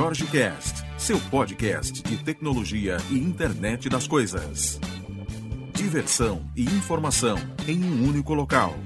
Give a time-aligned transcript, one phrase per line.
[0.00, 4.78] Jorge Cast, seu podcast de tecnologia e internet das coisas.
[5.74, 7.36] Diversão e informação
[7.66, 8.76] em um único local.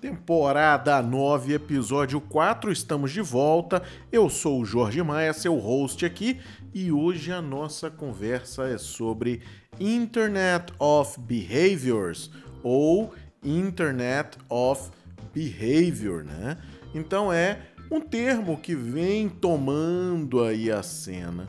[0.00, 3.82] Temporada 9, episódio 4, estamos de volta.
[4.12, 6.38] Eu sou o Jorge Maia, seu host aqui,
[6.72, 9.42] e hoje a nossa conversa é sobre
[9.80, 12.30] Internet of Behaviors
[12.62, 13.12] ou
[13.42, 14.92] Internet of
[15.34, 16.56] Behavior, né?
[16.94, 21.48] Então é um termo que vem tomando aí a cena,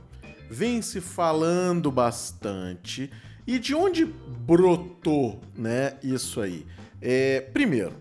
[0.50, 3.12] vem se falando bastante.
[3.45, 6.66] E de onde brotou, né, isso aí?
[7.00, 7.94] É, primeiro,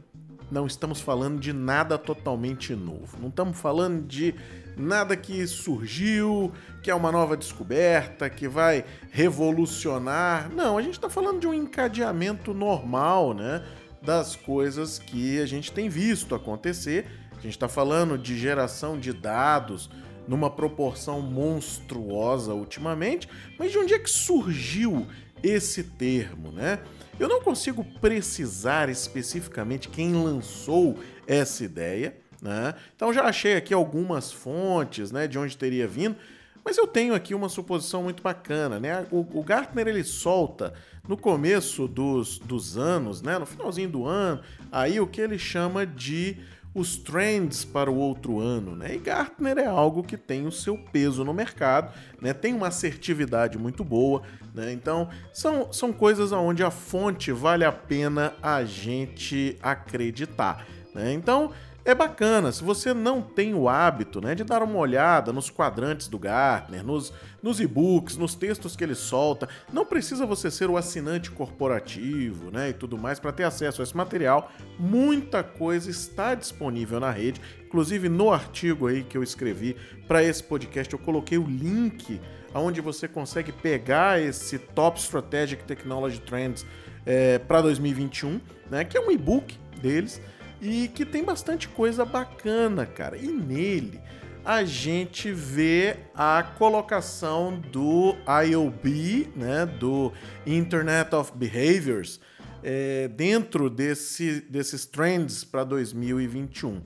[0.51, 3.19] não estamos falando de nada totalmente novo.
[3.21, 4.35] Não estamos falando de
[4.77, 6.53] nada que surgiu,
[6.83, 10.51] que é uma nova descoberta, que vai revolucionar.
[10.53, 13.63] Não, a gente está falando de um encadeamento normal, né?
[14.03, 17.07] Das coisas que a gente tem visto acontecer
[17.41, 19.91] a gente está falando de geração de dados
[20.29, 25.07] numa proporção monstruosa ultimamente, mas de onde é que surgiu
[25.43, 26.81] esse termo, né?
[27.19, 32.75] Eu não consigo precisar especificamente quem lançou essa ideia, né?
[32.95, 36.17] Então já achei aqui algumas fontes, né, de onde teria vindo,
[36.65, 39.07] mas eu tenho aqui uma suposição muito bacana, né?
[39.11, 40.75] O, o Gartner ele solta
[41.09, 45.87] no começo dos, dos anos, né, no finalzinho do ano, aí o que ele chama
[45.87, 46.39] de
[46.75, 48.95] os trends para o outro ano, né?
[48.95, 52.33] E Gartner é algo que tem o seu peso no mercado, né?
[52.33, 54.23] Tem uma assertividade muito boa,
[54.55, 54.73] né?
[54.73, 61.13] Então, são, são coisas onde a fonte vale a pena a gente acreditar, né?
[61.13, 61.51] Então,
[61.85, 62.53] é bacana.
[62.53, 66.85] Se você não tem o hábito né, de dar uma olhada nos quadrantes do Gartner,
[66.85, 67.13] nos,
[67.43, 72.71] nos e-books, nos textos que ele solta, não precisa você ser o assinante corporativo né,
[72.71, 74.53] e tudo mais para ter acesso a esse material.
[74.79, 77.41] Muita coisa está disponível na rede.
[77.65, 79.77] Inclusive, no artigo aí que eu escrevi
[80.07, 82.21] para esse podcast, eu coloquei o link
[82.53, 86.67] onde você consegue pegar esse Top Strategic Technology Trends
[87.07, 90.21] é, para 2021, né, que é um e-book deles
[90.61, 93.17] e que tem bastante coisa bacana, cara.
[93.17, 94.01] E nele
[94.45, 98.17] a gente vê a colocação do
[98.47, 100.13] IOB, né, do
[100.47, 102.21] Internet of Behaviors,
[102.63, 106.81] é, dentro desse, desses trends para 2021.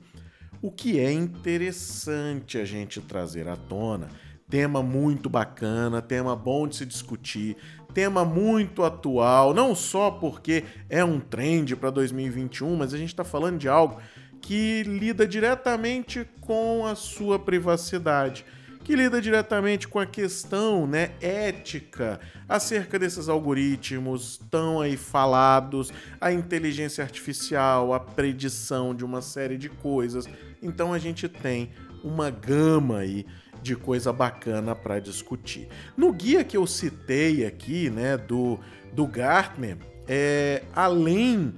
[0.61, 4.09] O que é interessante a gente trazer à tona.
[4.49, 7.57] Tema muito bacana, tema bom de se discutir,
[7.95, 13.23] tema muito atual, não só porque é um trend para 2021, mas a gente está
[13.23, 13.99] falando de algo
[14.39, 18.45] que lida diretamente com a sua privacidade,
[18.83, 25.91] que lida diretamente com a questão né, ética acerca desses algoritmos tão aí falados,
[26.21, 30.29] a inteligência artificial, a predição de uma série de coisas.
[30.61, 31.71] Então a gente tem
[32.03, 33.25] uma gama aí
[33.65, 35.67] de coisa bacana para discutir.
[35.97, 38.59] No guia que eu citei aqui, né, do,
[38.93, 39.77] do Gartner,
[40.07, 41.51] é, além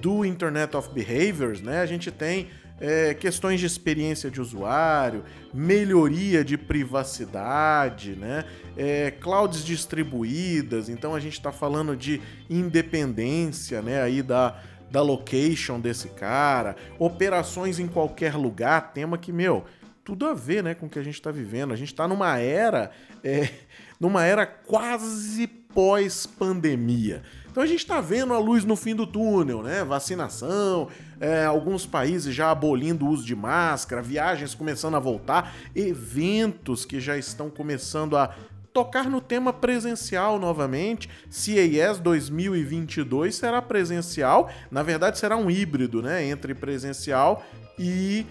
[0.00, 2.46] do Internet of Behaviors, né, a gente tem
[2.80, 8.44] é, questões de experiência de usuário, melhoria de privacidade, né?
[8.76, 14.00] É, clouds distribuídas, então a gente está falando de independência né?
[14.00, 19.64] aí da, da location desse cara, operações em qualquer lugar, tema que, meu,
[20.08, 21.70] tudo a ver né, com o que a gente está vivendo.
[21.70, 22.90] A gente está numa era,
[23.22, 23.50] é,
[24.00, 27.22] numa era quase pós-pandemia.
[27.50, 29.84] Então a gente está vendo a luz no fim do túnel, né?
[29.84, 30.88] Vacinação,
[31.20, 36.98] é, alguns países já abolindo o uso de máscara, viagens começando a voltar, eventos que
[37.00, 38.34] já estão começando a
[38.72, 41.10] tocar no tema presencial novamente.
[41.28, 47.44] CES 2022 será presencial, na verdade será um híbrido, né, entre presencial
[47.78, 48.24] e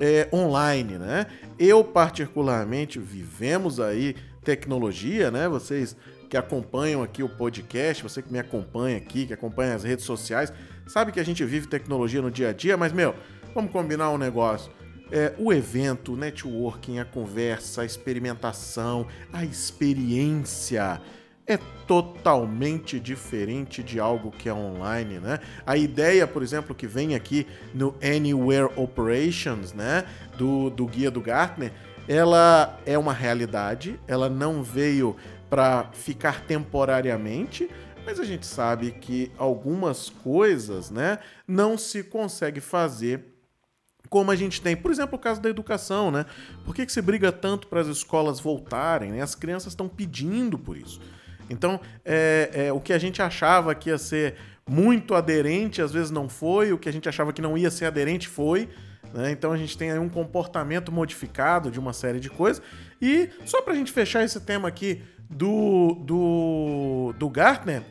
[0.00, 1.26] é, online, né?
[1.58, 5.48] Eu, particularmente, vivemos aí tecnologia, né?
[5.48, 5.96] Vocês
[6.28, 10.52] que acompanham aqui o podcast, você que me acompanha aqui, que acompanha as redes sociais,
[10.86, 13.14] sabe que a gente vive tecnologia no dia a dia, mas, meu,
[13.54, 14.72] vamos combinar um negócio.
[15.12, 21.00] É, o evento, o networking, a conversa, a experimentação, a experiência
[21.46, 25.40] é totalmente diferente de algo que é online, né?
[25.66, 30.06] A ideia, por exemplo, que vem aqui no Anywhere Operations, né,
[30.38, 31.72] do, do guia do Gartner,
[32.08, 35.16] ela é uma realidade, ela não veio
[35.50, 37.70] para ficar temporariamente,
[38.06, 43.34] mas a gente sabe que algumas coisas, né, não se consegue fazer
[44.08, 46.24] como a gente tem, por exemplo, o caso da educação, né?
[46.64, 49.10] Por que, que se briga tanto para as escolas voltarem?
[49.10, 49.20] Né?
[49.20, 51.00] As crianças estão pedindo por isso.
[51.48, 54.34] Então, é, é, o que a gente achava que ia ser
[54.66, 57.84] muito aderente, às vezes não foi, o que a gente achava que não ia ser
[57.84, 58.68] aderente foi.
[59.12, 59.30] Né?
[59.30, 62.62] Então a gente tem aí um comportamento modificado de uma série de coisas.
[63.00, 67.82] E só para a gente fechar esse tema aqui do, do, do Gartner,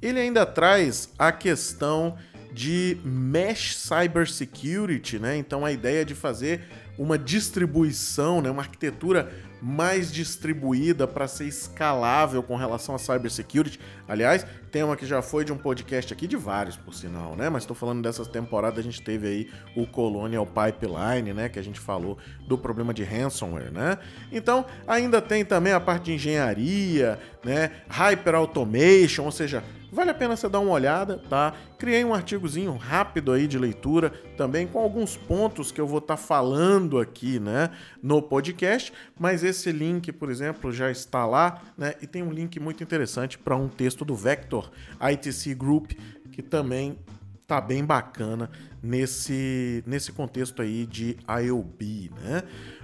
[0.00, 2.16] ele ainda traz a questão
[2.52, 5.36] de mesh cybersecurity, né?
[5.36, 6.62] Então a ideia de fazer
[6.98, 8.50] uma distribuição, né?
[8.50, 9.30] uma arquitetura
[9.66, 13.80] mais distribuída para ser escalável com relação a cybersecurity.
[14.06, 17.48] Aliás, tema que já foi de um podcast aqui, de vários, por sinal, né?
[17.48, 21.48] Mas estou falando dessas temporadas, a gente teve aí o Colonial Pipeline, né?
[21.48, 22.16] Que a gente falou
[22.46, 23.98] do problema de ransomware, né?
[24.30, 27.72] Então, ainda tem também a parte de engenharia, né?
[27.88, 31.54] Hyper Automation, ou seja, Vale a pena você dar uma olhada, tá?
[31.78, 36.16] Criei um artigozinho rápido aí de leitura, também com alguns pontos que eu vou estar
[36.16, 37.70] tá falando aqui, né,
[38.02, 41.94] no podcast, mas esse link, por exemplo, já está lá, né?
[42.02, 45.92] E tem um link muito interessante para um texto do Vector ITC Group,
[46.32, 46.98] que também
[47.46, 48.50] tá bem bacana
[48.82, 52.42] nesse, nesse contexto aí de IOB, né?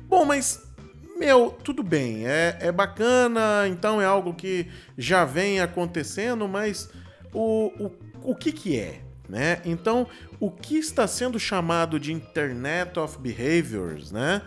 [0.08, 0.71] Bom, mas
[1.22, 4.66] meu, tudo bem, é, é bacana, então é algo que
[4.98, 6.90] já vem acontecendo, mas
[7.32, 9.02] o, o, o que, que é?
[9.28, 9.62] Né?
[9.64, 10.08] Então,
[10.40, 14.42] o que está sendo chamado de Internet of Behaviors né,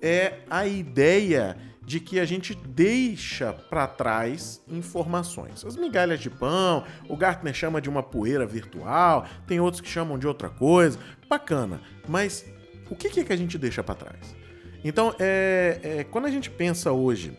[0.00, 5.64] é a ideia de que a gente deixa para trás informações.
[5.64, 10.16] As migalhas de pão, o Gartner chama de uma poeira virtual, tem outros que chamam
[10.16, 10.96] de outra coisa.
[11.28, 12.44] Bacana, mas
[12.88, 14.39] o que é que a gente deixa para trás?
[14.84, 17.32] Então, é, é, quando a gente pensa hoje,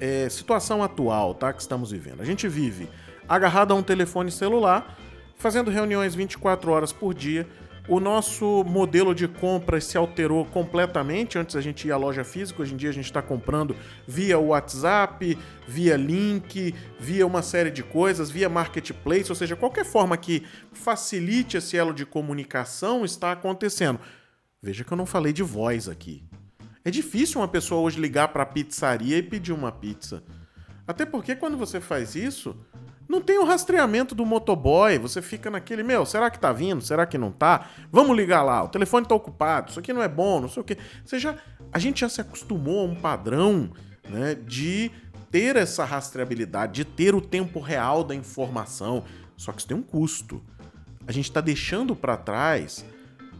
[0.00, 2.88] é, situação atual tá, que estamos vivendo, a gente vive
[3.28, 4.98] agarrado a um telefone celular,
[5.36, 7.46] fazendo reuniões 24 horas por dia.
[7.86, 11.38] O nosso modelo de compra se alterou completamente.
[11.38, 13.76] Antes a gente ia à loja física, hoje em dia a gente está comprando
[14.06, 15.36] via WhatsApp,
[15.68, 21.58] via link, via uma série de coisas, via marketplace, ou seja, qualquer forma que facilite
[21.58, 24.00] esse elo de comunicação está acontecendo.
[24.62, 26.24] Veja que eu não falei de voz aqui.
[26.84, 30.22] É difícil uma pessoa hoje ligar para a pizzaria e pedir uma pizza.
[30.86, 32.54] Até porque quando você faz isso,
[33.08, 34.98] não tem o rastreamento do motoboy.
[34.98, 36.82] Você fica naquele, meu, será que tá vindo?
[36.82, 37.70] Será que não tá?
[37.90, 38.62] Vamos ligar lá.
[38.62, 39.70] O telefone tá ocupado.
[39.70, 40.76] Isso aqui não é bom, não sei o quê.
[41.02, 41.36] Você já,
[41.72, 43.70] a gente já se acostumou a um padrão,
[44.06, 44.90] né, de
[45.30, 49.04] ter essa rastreabilidade, de ter o tempo real da informação.
[49.38, 50.42] Só que isso tem um custo.
[51.06, 52.84] A gente está deixando para trás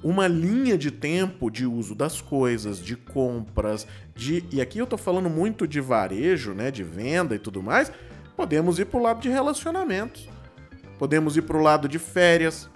[0.04, 4.98] uma linha de tempo de uso das coisas, de compras, de e aqui eu tô
[4.98, 7.90] falando muito de varejo, né, de venda e tudo mais.
[8.36, 10.28] Podemos ir para o lado de relacionamentos,
[10.98, 12.68] podemos ir para o lado de férias.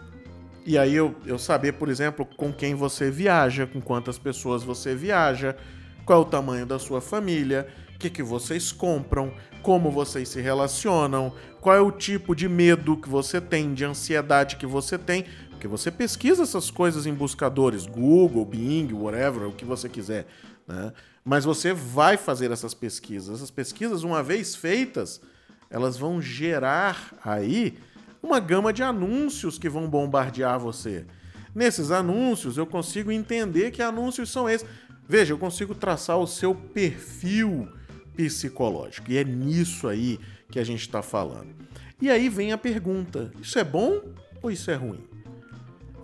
[0.65, 4.95] E aí eu, eu saber, por exemplo, com quem você viaja, com quantas pessoas você
[4.95, 5.55] viaja,
[6.07, 9.33] qual é o tamanho da sua família, o que, que vocês compram,
[9.63, 14.57] como vocês se relacionam, qual é o tipo de medo que você tem, de ansiedade
[14.57, 15.27] que você tem,
[15.59, 20.25] porque você pesquisa essas coisas em buscadores, Google, Bing, whatever, o que você quiser.
[20.69, 20.93] Né?
[21.25, 23.35] Mas você vai fazer essas pesquisas.
[23.35, 25.21] Essas pesquisas, uma vez feitas,
[25.69, 27.77] elas vão gerar aí
[28.23, 31.05] uma gama de anúncios que vão bombardear você.
[31.53, 34.67] Nesses anúncios, eu consigo entender que anúncios são esses.
[35.09, 37.69] Veja, eu consigo traçar o seu perfil
[38.15, 39.11] psicológico.
[39.11, 40.21] E é nisso aí
[40.53, 41.53] que a gente está falando.
[42.01, 44.01] E aí vem a pergunta: isso é bom
[44.41, 45.18] ou isso é ruim?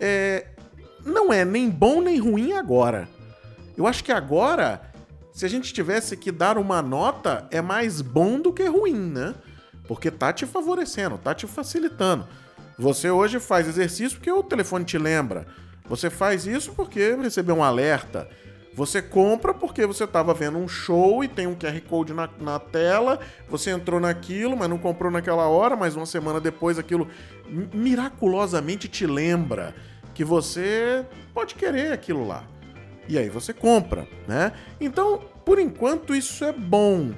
[0.01, 0.47] É,
[1.05, 3.09] não é nem bom nem ruim agora.
[3.77, 4.81] Eu acho que agora,
[5.33, 9.35] se a gente tivesse que dar uma nota, é mais bom do que ruim, né?
[9.87, 12.27] Porque tá te favorecendo, tá te facilitando.
[12.79, 15.47] Você hoje faz exercício porque o telefone te lembra.
[15.89, 18.29] Você faz isso porque recebeu um alerta.
[18.75, 22.59] Você compra porque você estava vendo um show e tem um QR Code na, na,
[22.59, 27.07] tela, você entrou naquilo, mas não comprou naquela hora, mas uma semana depois aquilo
[27.73, 29.75] miraculosamente te lembra
[30.13, 32.45] que você pode querer aquilo lá.
[33.09, 34.53] E aí você compra, né?
[34.81, 37.13] Então, por enquanto, isso é bom.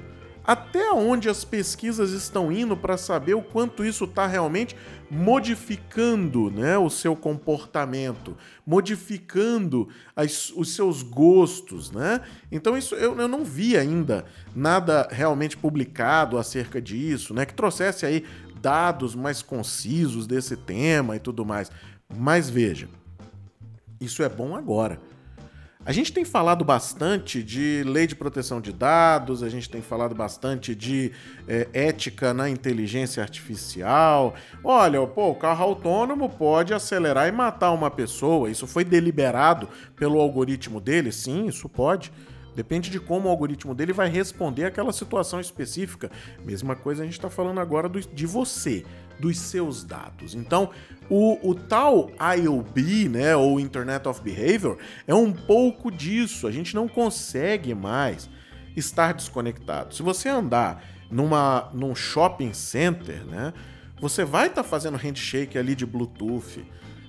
[0.47, 4.77] Até onde as pesquisas estão indo para saber o quanto isso está realmente
[5.11, 11.91] modificando né, o seu comportamento, modificando as, os seus gostos.
[11.91, 12.21] Né?
[12.49, 14.23] Então, isso eu, eu não vi ainda
[14.55, 18.25] nada realmente publicado acerca disso, né, que trouxesse aí
[18.61, 21.69] dados mais concisos desse tema e tudo mais.
[22.07, 22.87] Mas veja,
[23.99, 24.97] isso é bom agora.
[25.87, 30.13] A gente tem falado bastante de lei de proteção de dados, a gente tem falado
[30.13, 31.13] bastante de
[31.47, 34.35] é, ética na inteligência artificial.
[34.61, 38.51] Olha, pô, o carro autônomo pode acelerar e matar uma pessoa.
[38.51, 41.09] Isso foi deliberado pelo algoritmo dele?
[41.09, 42.11] Sim, isso pode.
[42.57, 46.09] Depende de como o algoritmo dele vai responder àquela situação específica.
[46.43, 48.83] Mesma coisa a gente está falando agora do, de você,
[49.19, 50.33] dos seus dados.
[50.33, 50.71] Então,
[51.07, 56.47] o, o tal IOB, né, ou Internet of Behavior, é um pouco disso.
[56.47, 58.27] A gente não consegue mais
[58.75, 59.93] estar desconectado.
[59.93, 63.53] Se você andar numa, num shopping center, né,
[64.01, 66.65] você vai estar tá fazendo handshake ali de Bluetooth.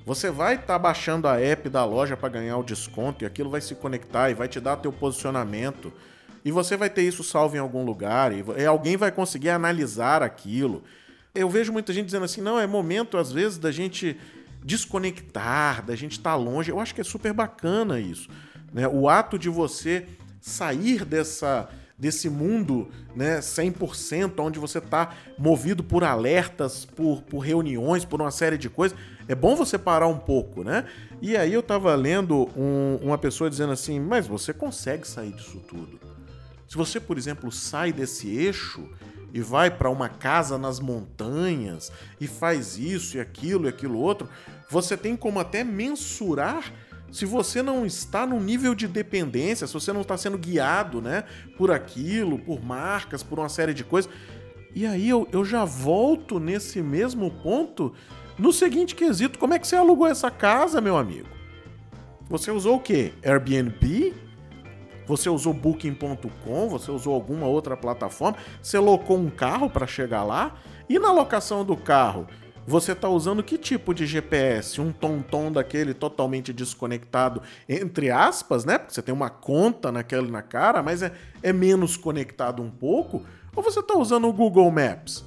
[0.09, 3.51] Você vai estar tá baixando a app da loja para ganhar o desconto e aquilo
[3.51, 5.93] vai se conectar e vai te dar teu posicionamento.
[6.43, 10.83] E você vai ter isso salvo em algum lugar e, alguém vai conseguir analisar aquilo.
[11.35, 14.19] Eu vejo muita gente dizendo assim: não, é momento às vezes da gente
[14.65, 16.71] desconectar, da gente estar tá longe.
[16.71, 18.31] Eu acho que é super bacana isso.
[18.73, 18.89] Né?
[18.89, 20.07] O ato de você
[20.41, 28.05] sair dessa desse mundo né, 100%, onde você está movido por alertas, por, por reuniões,
[28.05, 28.97] por uma série de coisas,
[29.29, 30.87] é bom você parar um pouco, né?
[31.21, 35.63] E aí eu estava lendo um, uma pessoa dizendo assim, mas você consegue sair disso
[35.69, 36.01] tudo.
[36.67, 38.89] Se você, por exemplo, sai desse eixo
[39.33, 44.29] e vai para uma casa nas montanhas e faz isso e aquilo e aquilo outro,
[44.71, 46.73] você tem como até mensurar
[47.11, 51.25] se você não está num nível de dependência, se você não está sendo guiado né,
[51.57, 54.11] por aquilo, por marcas, por uma série de coisas.
[54.75, 57.95] E aí eu, eu já volto nesse mesmo ponto
[58.39, 61.29] no seguinte quesito: como é que você alugou essa casa, meu amigo?
[62.29, 63.13] Você usou o quê?
[63.25, 64.15] Airbnb?
[65.07, 66.69] Você usou Booking.com?
[66.69, 68.37] Você usou alguma outra plataforma?
[68.61, 70.55] Você locou um carro para chegar lá?
[70.89, 72.27] E na locação do carro?
[72.67, 74.79] Você está usando que tipo de GPS?
[74.79, 78.77] Um tom-tom daquele totalmente desconectado, entre aspas, né?
[78.77, 81.11] Porque você tem uma conta naquele na cara, mas é,
[81.43, 83.25] é menos conectado um pouco.
[83.57, 85.25] Ou você está usando o Google Maps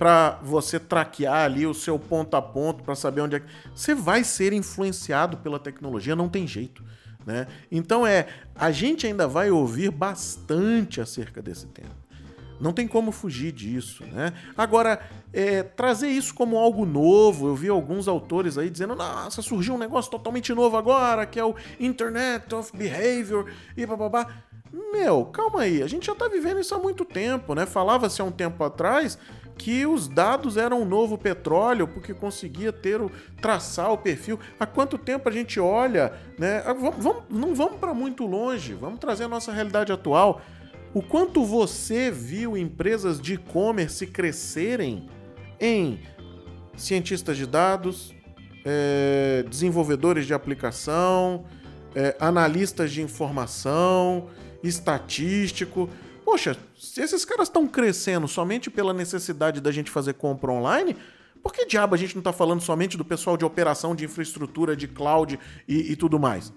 [0.00, 3.46] para você traquear ali o seu ponto a ponto para saber onde é que.
[3.74, 6.82] Você vai ser influenciado pela tecnologia, não tem jeito.
[7.26, 7.46] Né?
[7.70, 12.00] Então é, a gente ainda vai ouvir bastante acerca desse tema.
[12.58, 14.32] Não tem como fugir disso, né?
[14.56, 15.00] Agora,
[15.32, 19.78] é, trazer isso como algo novo, eu vi alguns autores aí dizendo, nossa, surgiu um
[19.78, 24.26] negócio totalmente novo agora, que é o Internet of Behavior e bababá.
[24.92, 27.66] Meu, calma aí, a gente já tá vivendo isso há muito tempo, né?
[27.66, 29.18] Falava-se há um tempo atrás
[29.60, 33.10] que os dados eram um novo petróleo, porque conseguia ter o
[33.42, 34.40] traçar o perfil.
[34.58, 36.62] Há quanto tempo a gente olha, né?
[36.64, 40.40] Ah, vamos, vamos não vamos para muito longe, vamos trazer a nossa realidade atual.
[40.94, 45.10] O quanto você viu empresas de e-commerce crescerem
[45.60, 46.00] em
[46.74, 48.14] cientistas de dados,
[48.64, 51.44] é, desenvolvedores de aplicação,
[51.94, 54.28] é, analistas de informação,
[54.62, 55.90] estatístico.
[56.30, 60.96] Poxa, se esses caras estão crescendo somente pela necessidade da gente fazer compra online,
[61.42, 64.76] por que diabo a gente não está falando somente do pessoal de operação, de infraestrutura,
[64.76, 66.52] de cloud e, e tudo mais?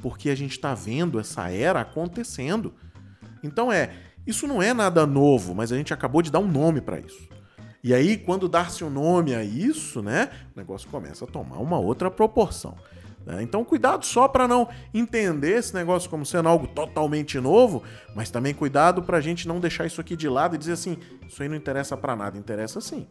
[0.00, 2.72] Porque a gente está vendo essa era acontecendo.
[3.42, 6.80] Então é, isso não é nada novo, mas a gente acabou de dar um nome
[6.80, 7.28] para isso.
[7.82, 11.80] E aí, quando dar-se um nome a isso, né, o negócio começa a tomar uma
[11.80, 12.76] outra proporção.
[13.28, 13.42] Né?
[13.42, 17.82] Então, cuidado só para não entender esse negócio como sendo algo totalmente novo,
[18.14, 20.96] mas também cuidado para a gente não deixar isso aqui de lado e dizer assim:
[21.28, 22.38] isso aí não interessa para nada.
[22.38, 23.06] Interessa sim.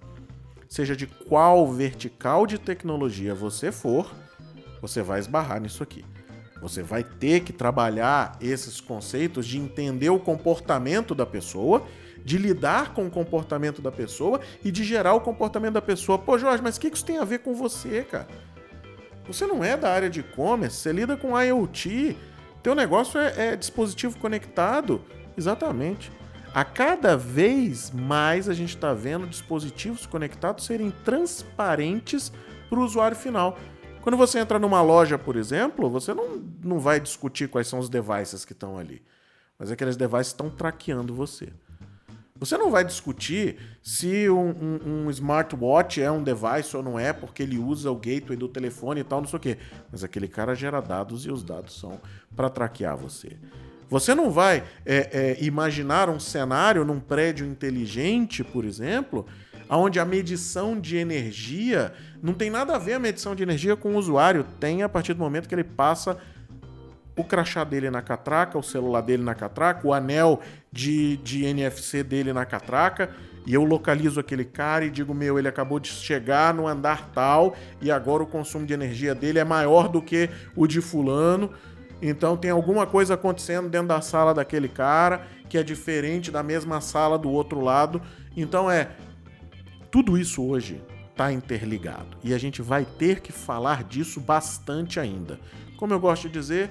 [0.67, 4.11] Seja de qual vertical de tecnologia você for,
[4.81, 6.03] você vai esbarrar nisso aqui.
[6.59, 11.85] Você vai ter que trabalhar esses conceitos de entender o comportamento da pessoa,
[12.25, 16.17] de lidar com o comportamento da pessoa e de gerar o comportamento da pessoa.
[16.17, 18.27] Pô, Jorge, mas o que isso tem a ver com você, cara?
[19.27, 22.15] Você não é da área de e-commerce, você lida com IoT,
[22.63, 25.01] teu negócio é, é dispositivo conectado.
[25.37, 26.11] Exatamente.
[26.53, 32.31] A cada vez mais a gente está vendo dispositivos conectados serem transparentes
[32.69, 33.57] para o usuário final.
[34.01, 37.89] Quando você entra numa loja, por exemplo, você não, não vai discutir quais são os
[37.89, 39.03] devices que estão ali.
[39.59, 41.49] Mas aqueles devices estão traqueando você.
[42.39, 47.11] Você não vai discutir se um, um, um, smartwatch é um device ou não é,
[47.11, 49.57] porque ele usa o gateway do telefone e tal, não sei o quê.
[49.91, 51.99] Mas aquele cara gera dados e os dados são
[52.35, 53.37] para traquear você.
[53.89, 59.25] Você não vai é, é, imaginar um cenário num prédio inteligente, por exemplo,
[59.69, 63.95] onde a medição de energia não tem nada a ver a medição de energia com
[63.95, 66.17] o usuário, tem a partir do momento que ele passa
[67.17, 70.39] o crachá dele na catraca, o celular dele na catraca, o anel
[70.71, 73.09] de, de NFC dele na catraca,
[73.45, 77.55] e eu localizo aquele cara e digo: meu, ele acabou de chegar no andar tal
[77.81, 81.51] e agora o consumo de energia dele é maior do que o de Fulano.
[82.01, 86.81] Então tem alguma coisa acontecendo dentro da sala daquele cara que é diferente da mesma
[86.81, 88.01] sala do outro lado.
[88.35, 88.89] Então é
[89.89, 95.39] tudo isso hoje está interligado e a gente vai ter que falar disso bastante ainda.
[95.77, 96.69] Como eu gosto de dizer,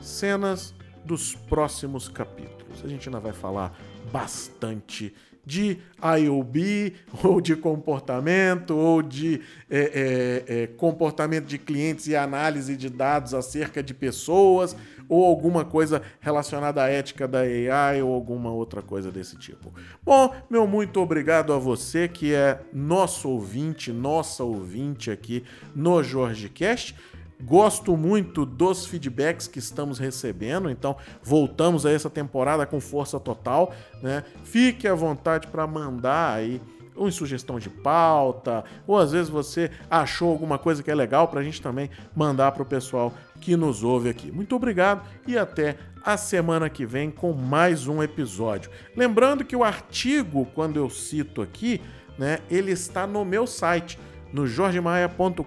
[0.00, 0.74] cenas
[1.04, 2.84] dos próximos capítulos.
[2.84, 3.78] A gente ainda vai falar
[4.12, 5.14] bastante
[5.48, 5.78] de
[6.20, 6.92] IOB,
[7.24, 9.40] ou de comportamento, ou de
[9.70, 14.76] é, é, é, comportamento de clientes e análise de dados acerca de pessoas,
[15.08, 19.72] ou alguma coisa relacionada à ética da AI, ou alguma outra coisa desse tipo.
[20.04, 25.42] Bom, meu muito obrigado a você que é nosso ouvinte, nossa ouvinte aqui
[25.74, 26.94] no JorgeCast.
[27.42, 33.72] Gosto muito dos feedbacks que estamos recebendo, então voltamos a essa temporada com força total,
[34.02, 34.24] né?
[34.42, 36.60] Fique à vontade para mandar aí
[36.96, 41.40] uma sugestão de pauta, ou às vezes você achou alguma coisa que é legal para
[41.40, 44.32] a gente também mandar para o pessoal que nos ouve aqui.
[44.32, 48.70] Muito obrigado e até a semana que vem com mais um episódio.
[48.96, 51.80] Lembrando que o artigo, quando eu cito aqui,
[52.18, 53.98] né, ele está no meu site
[54.32, 55.42] no jorgemaia.com.br,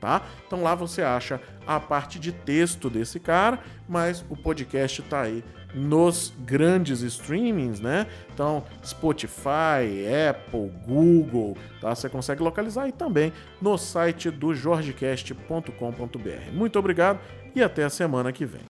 [0.00, 0.22] tá?
[0.46, 3.58] Então lá você acha a parte de texto desse cara,
[3.88, 5.44] mas o podcast tá aí
[5.74, 8.06] nos grandes streamings, né?
[8.32, 11.94] Então, Spotify, Apple, Google, tá?
[11.94, 16.52] Você consegue localizar aí também no site do jorgecast.com.br.
[16.52, 17.20] Muito obrigado
[17.54, 18.62] e até a semana que vem.